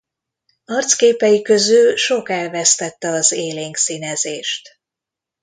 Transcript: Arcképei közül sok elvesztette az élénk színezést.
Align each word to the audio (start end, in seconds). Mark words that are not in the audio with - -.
Arcképei 0.65 1.41
közül 1.41 1.95
sok 1.95 2.29
elvesztette 2.29 3.09
az 3.09 3.31
élénk 3.31 3.75
színezést. 3.75 4.79